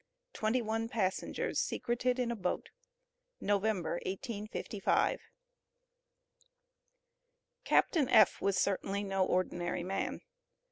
TWENTY 0.33 0.63
ONE 0.63 0.89
PASSENGERS 0.89 1.59
SECRETED 1.59 2.17
IN 2.17 2.31
A 2.31 2.35
BOAT. 2.35 2.69
NOVEMBER, 3.39 3.99
1855. 4.07 5.21
CAPTAIN 7.65 8.09
F. 8.09 8.41
was 8.41 8.57
certainly 8.57 9.03
no 9.03 9.23
ordinary 9.23 9.83
man. 9.83 10.21